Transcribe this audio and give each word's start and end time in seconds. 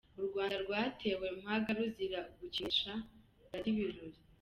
U 0.19 0.23
Rwanda 0.27 0.55
rwatewe 0.63 1.25
mpaga 1.39 1.69
ruzira 1.77 2.19
gukinisha 2.39 2.91
Dady 3.49 3.71
Birori. 3.75 4.19